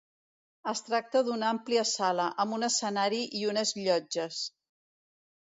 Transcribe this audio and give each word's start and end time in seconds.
Es 0.69 0.79
tracta 0.85 1.21
d'una 1.27 1.51
àmplia 1.55 1.83
sala, 1.89 2.25
amb 2.45 2.57
un 2.59 2.69
escenari 2.69 3.21
i 3.41 3.43
unes 3.53 3.75
llotges. 3.83 4.43